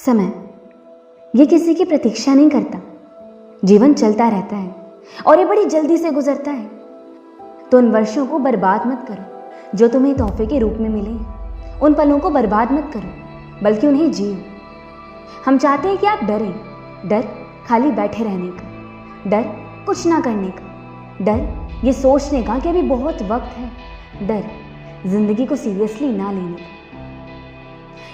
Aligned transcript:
समय। 0.00 0.32
ये 1.34 1.44
किसी 1.46 1.74
की 1.74 1.84
प्रतीक्षा 1.84 2.34
नहीं 2.34 2.50
करता। 2.50 2.78
जीवन 3.64 3.94
चलता 3.94 4.28
रहता 4.28 4.56
है 4.56 4.74
और 5.26 5.38
ये 5.38 5.44
बड़ी 5.44 5.64
जल्दी 5.64 5.96
से 5.96 6.10
गुजरता 6.10 6.50
है। 6.50 6.64
तो 7.72 7.78
उन 7.78 7.90
वर्षों 7.90 8.26
को 8.26 8.38
बर्बाद 8.38 8.86
मत 8.86 9.04
करो, 9.08 9.76
जो 9.76 9.88
तुम्हें 9.88 10.16
तोहफे 10.16 10.46
के 10.46 10.58
रूप 10.58 10.76
में 10.80 10.88
मिले 10.88 11.10
उन 11.80 11.94
पलों 11.94 12.18
को 12.18 12.30
बर्बाद 12.30 12.72
मत 12.72 12.90
करो, 12.94 13.62
बल्कि 13.62 13.86
उन्हें 13.86 14.10
जियो। 14.12 14.36
हम 15.46 15.58
चाहते 15.58 15.88
हैं 15.88 15.98
कि 15.98 16.06
आप 16.06 16.24
डरें। 16.24 16.52
डर 17.08 17.28
खाली 17.68 17.90
बैठे 17.92 18.24
रहने 18.24 18.48
का, 18.48 19.30
डर 19.30 19.44
कुछ 19.86 20.06
ना 20.06 20.20
करने 20.20 20.50
का, 20.50 21.24
डर 21.24 21.86
ये 21.86 21.92
सोचने 21.92 22.42
का 22.42 22.58
कि 22.58 22.68
अभी 22.68 22.82
बहुत 22.88 23.22
वक्त 23.22 23.56
है। 23.56 24.26
डर 24.26 24.44
ज़िंदगी 25.06 25.46
को 25.46 25.56
सीरियसली 25.56 26.12
ना 26.12 26.32
लेने 26.32 26.52
का। 26.52 26.78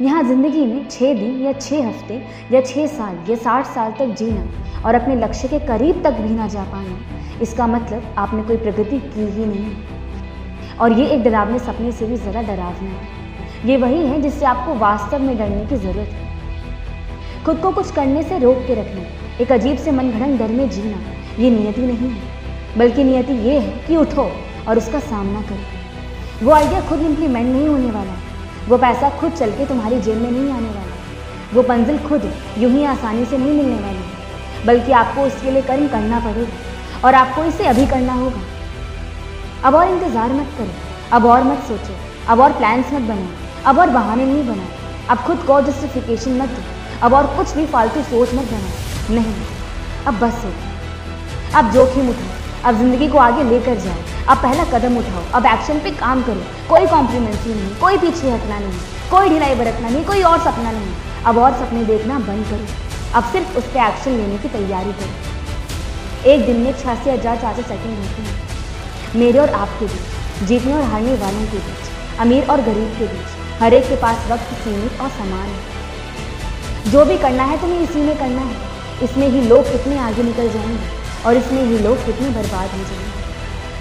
यहाँ 0.00 0.22
ज़िंदगी 0.22 0.64
में 0.66 0.88
छः 0.88 1.14
दिन 1.14 1.40
या 1.42 1.52
छः 1.52 1.86
हफ़्ते 1.86 2.14
या 2.52 2.60
छः 2.60 2.86
साल 2.86 3.16
या 3.30 3.36
साठ 3.36 3.66
साल 3.66 3.92
तक 3.98 4.14
जीना 4.18 4.82
और 4.82 4.94
अपने 4.94 5.16
लक्ष्य 5.16 5.48
के 5.48 5.58
करीब 5.58 6.02
तक 6.04 6.20
भी 6.20 6.30
ना 6.30 6.46
जा 6.48 6.62
पाना, 6.64 6.96
इसका 7.42 7.66
मतलब 7.66 8.14
आपने 8.18 8.42
कोई 8.42 8.56
प्रगति 8.56 8.98
की 9.00 9.26
ही 9.26 9.46
नहीं। 9.46 10.76
और 10.76 10.92
ये 10.92 11.06
एक 11.06 11.22
डरावने 11.24 11.58
सपने 11.58 11.92
से 11.92 12.06
भी 12.06 12.16
ज़्यादा 12.16 12.42
डरावना 12.42 12.88
है। 12.90 13.68
ये 13.68 13.76
वही 13.76 14.06
है 14.06 14.20
जिससे 14.22 14.46
आपको 14.46 14.74
वास्तव 14.76 15.22
में 15.22 15.36
डरने 15.38 15.66
की 15.66 15.76
ज़रूरत 15.76 16.08
है। 16.08 17.44
खुद 17.44 17.60
को 17.60 17.72
कुछ 17.72 17.90
करने 17.90 18.22
से 18.22 18.38
रोक 18.38 18.64
के 18.66 18.74
रखना, 18.74 19.04
एक 19.40 19.52
अजीब 19.52 19.76
से 19.76 19.90
मनगढ़ंत 19.90 20.38
डर 20.38 20.52
में 20.52 20.68
जीना, 20.70 21.02
ये 21.38 21.50
नियति 21.50 21.82
नहीं 21.82 22.10
है। 22.10 22.78
बल्कि 22.78 23.04
नियति 23.04 23.32
ये 23.48 23.58
है 23.58 23.78
कि 23.86 23.96
उठो 23.96 24.30
और 24.68 24.78
उसका 24.78 25.00
सामना 25.02 25.42
करो। 25.42 26.46
वो 26.46 26.52
आइडिया 26.52 26.80
खुद 26.80 27.02
इम्प्लीमेंट 27.02 27.46
नहीं 27.46 27.68
होने 27.68 27.90
वाला। 27.90 28.12
है 28.12 28.29
वो 28.70 28.76
पैसा 28.78 29.08
खुद 29.20 29.32
चल 29.32 29.50
के 29.50 29.66
तुम्हारी 29.66 30.00
जेब 30.00 30.16
में 30.16 30.30
नहीं 30.30 30.50
आने 30.52 30.68
वाला। 30.68 31.54
वो 31.54 31.62
मंजिल 31.68 31.98
खुद 31.98 32.30
यूँ 32.58 32.70
ही 32.72 32.84
आसानी 32.86 33.24
से 33.24 33.38
नहीं 33.38 33.52
मिलने 33.52 33.76
वाली। 33.76 33.96
है 33.96 34.64
बल्कि 34.66 34.92
आपको 34.94 35.22
उसके 35.22 35.50
लिए 35.50 35.62
कर्म 35.62 35.88
करना 35.88 36.20
पड़ेगा 36.20 37.00
और 37.00 37.14
आपको 37.14 37.44
इसे 37.44 37.66
अभी 37.66 37.86
करना 37.86 38.12
होगा। 38.14 38.40
अब 39.64 39.74
और 39.74 39.88
इंतज़ार 39.88 40.32
मत 40.32 40.54
करो, 40.58 40.72
अब 41.12 41.26
और 41.26 41.42
मत 41.44 41.64
सोचो, 41.68 41.94
अब 42.28 42.40
और 42.40 42.52
प्लान्स 42.52 42.92
मत 42.92 43.08
बनाओ 43.08 43.38
अब 43.66 43.78
और 43.78 43.90
बहाने 43.90 44.24
नहीं 44.24 44.44
बनाओ 44.44 45.08
अब 45.10 45.24
खुद 45.26 45.42
को 45.46 45.60
जस्टिफिकेशन 45.62 46.40
मत 46.40 46.48
दो, 46.50 46.62
अब 47.02 47.14
और 47.14 47.26
कुछ 47.36 47.54
भी 47.54 47.66
फालतू 47.68 48.02
सोच 48.04 48.34
मत 48.34 48.52
बनाओ 48.52 49.14
नहीं, 49.14 49.34
अब 50.06 50.18
बस 50.20 50.34
सोचो। 50.42 51.58
अब 51.58 51.72
जोखिम 51.72 52.08
उठाओ 52.08 52.38
अब 52.64 52.78
ज़िंदगी 52.78 53.08
को 53.08 53.18
आगे 53.18 53.42
लेकर 53.44 53.78
जाओ। 53.80 54.19
अब 54.30 54.36
पहला 54.36 54.64
कदम 54.64 54.96
उठाओ। 54.98 55.22
अब 55.34 55.46
एक्शन 55.46 55.78
पे 55.78 55.90
काम 55.90 56.22
करो। 56.22 56.42
कोई 56.68 56.86
कॉम्प्लीमेंट्री 56.86 57.54
नहीं, 57.54 57.70
कोई 57.76 57.96
पीछे 57.98 58.30
हटना 58.30 58.58
नहीं, 58.58 58.80
कोई 59.10 59.28
ढिलाई 59.28 59.54
बरतना 59.54 59.88
नहीं, 59.88 60.04
कोई 60.04 60.22
और 60.22 60.38
सपना 60.38 60.70
नहीं। 60.70 60.92
अब 61.26 61.38
और 61.38 61.52
सपने 61.52 61.84
देखना 61.84 62.18
बंद 62.18 62.44
करो। 62.44 62.66
अब 63.14 63.32
सिर्फ़ 63.32 63.56
उस 63.58 63.64
पर 63.64 63.80
एक्शन 63.80 64.10
लेने 64.10 64.38
की 64.38 64.48
तैयारी 64.48 64.92
करो। 64.92 66.30
एक 66.30 66.46
दिन 66.46 66.56
में 66.56 66.72
छियासी 66.72 67.10
हज़ार 67.10 67.36
चार 67.36 67.54
सौ 67.54 67.62
सेकेंड 67.62 67.96
होते 67.98 68.22
हैं। 68.22 68.38
मेरे 69.14 69.38
और 69.38 69.50
आपके 69.54 69.86
बीच, 69.86 70.46
जीतने 70.48 70.74
और 70.74 70.82
हारने 70.82 71.14
वालों 71.14 71.46
के 71.46 71.58
बीच, 71.58 71.88
अमीर 72.20 72.50
और 72.50 72.60
गरीब 72.60 72.94
के 72.98 73.06
बीच, 73.06 73.62
हर 73.62 73.74
एक 73.74 73.88
के 73.88 73.96
पास 73.96 74.26
वक्त, 74.30 74.52
सीमित 74.64 75.00
और 75.00 75.08
समान 75.08 75.48
है। 75.48 76.90
जो 76.90 77.04
भी 77.04 77.18
करना 77.18 77.44
है, 77.44 77.60
तुम्हें 77.60 77.80
इसी 77.80 78.00
में 78.00 78.16
करना 78.18 78.42
है। 78.42 78.56
इसमें 79.02 79.28
ही 79.28 79.40
लोग 79.40 79.72
कितने 79.72 79.98
आगे 79.98 80.22
निकल 80.22 80.48
जाएँगे 80.48 80.78
और 81.26 81.36
इसमें 81.36 81.62
ही 81.62 81.78
लोग 81.78 82.06
कितने 82.06 82.28
बर्बाद 82.30 82.70
हो 82.70 82.84
जाएँगे। 82.84 83.19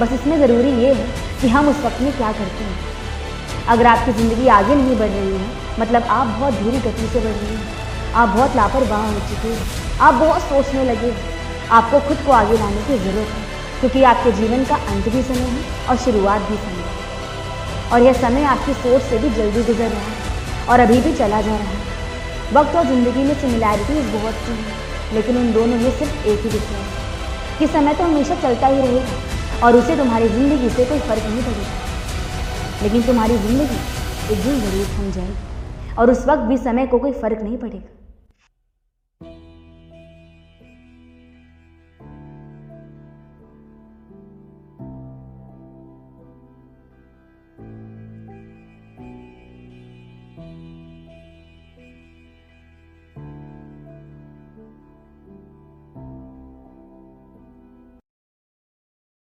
बस 0.00 0.12
इसमें 0.12 0.36
ज़रूरी 0.38 0.70
ये 0.78 0.92
है 0.94 1.06
कि 1.40 1.48
हम 1.48 1.68
उस 1.68 1.78
वक्त 1.84 2.00
में 2.00 2.12
क्या 2.16 2.32
करते 2.32 2.64
हैं। 2.64 2.76
अगर 3.68 3.86
आपकी 3.86 4.12
ज़िंदगी 4.12 4.48
आगे 4.54 4.74
नहीं 4.74 4.96
बढ़ 4.96 5.08
रही 5.10 5.36
है 5.36 5.46
मतलब 5.80 6.02
आप 6.10 6.26
बहुत 6.28 6.54
धीरे 6.54 6.78
गति 6.80 7.06
से 7.12 7.20
बढ़ 7.20 7.32
रही 7.32 7.54
हैं, 7.54 7.62
आप 8.14 8.28
बहुत 8.28 8.56
लापरवाह 8.56 9.06
हो 9.06 9.20
चुके 9.28 9.48
हैं, 9.48 9.66
आप 10.00 10.14
बहुत 10.14 10.42
सोचने 10.42 10.84
लगे 10.84 11.12
आपको 11.70 12.00
खुद 12.08 12.18
को 12.26 12.32
आगे 12.32 12.56
लाने 12.58 12.82
की 12.82 12.98
ज़रूरत 12.98 13.28
है, 13.28 13.44
क्योंकि 13.80 14.02
आपके 14.10 14.32
जीवन 14.32 14.64
का 14.64 14.76
अंत 14.92 15.08
भी 15.08 15.22
समय 15.22 15.48
है 15.54 15.86
और 15.88 15.96
शुरुआत 16.04 16.42
भी 16.50 16.56
समय 16.56 16.82
है। 16.82 17.90
और 17.92 18.02
यह 18.02 18.12
समय 18.20 18.44
आपकी 18.46 18.72
सोच 18.74 19.02
से 19.02 19.18
भी 19.18 19.30
जल्दी 19.34 19.62
गुजर 19.62 19.88
रहा 19.88 20.00
है 20.02 20.66
और 20.68 20.80
अभी 20.80 21.00
भी 21.00 21.12
चला 21.14 21.40
जा 21.40 21.56
रहा 21.56 21.70
है। 21.70 22.52
वक्त 22.52 22.76
और 22.76 22.86
ज़िंदगी 22.86 23.22
में 23.24 23.34
सिमिलैरिटीज़ 23.40 24.12
बहुत 24.12 24.34
सी 24.44 24.52
हैं, 24.52 24.76
लेकिन 25.14 25.38
उन 25.38 25.52
दोनों 25.52 25.76
में 25.76 25.90
सिर्फ़ 25.98 26.26
एक 26.26 26.40
ही 26.40 26.50
डिफरेंस 26.50 26.92
है। 26.92 27.58
कि 27.58 27.66
समय 27.68 27.94
तो 27.94 28.04
हमेशा 28.04 28.34
चलता 28.42 28.66
ही 28.66 28.78
रहेगा। 28.78 29.34
और 29.64 29.76
उसे 29.76 29.96
तुम्हारी 29.96 30.28
ज़िंदगी 30.28 30.68
से 30.70 30.84
कोई 30.84 30.98
फ़र्क 31.00 31.22
नहीं 31.24 31.42
पड़ेगा। 31.42 32.82
लेकिन 32.82 33.02
तुम्हारी 33.02 33.36
ज़िंदगी 33.38 33.78
एक 34.32 34.42
दिन 34.42 34.60
ज़रूर 34.60 34.86
थम 34.96 35.10
जाएगी 35.12 35.94
और 35.98 36.10
उस 36.10 36.26
वक्त 36.28 36.42
भी 36.48 36.56
समय 36.58 36.86
को 36.86 36.98
कोई 36.98 37.12
फ़र्क 37.22 37.42
नहीं 37.42 37.58
पड़ेगा। 37.58 37.95